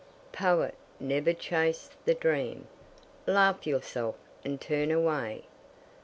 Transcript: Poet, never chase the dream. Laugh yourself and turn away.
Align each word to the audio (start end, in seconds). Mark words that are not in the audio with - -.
Poet, 0.31 0.73
never 0.99 1.31
chase 1.31 1.91
the 2.05 2.15
dream. 2.15 2.67
Laugh 3.27 3.67
yourself 3.67 4.15
and 4.43 4.59
turn 4.59 4.89
away. 4.89 5.43